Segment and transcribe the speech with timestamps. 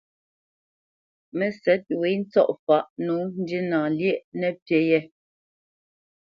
[1.37, 5.01] Mə́sɛ̌t wě ntsɔ̂faʼ nǒ ndína lyéʼ nəpí yɛ̌.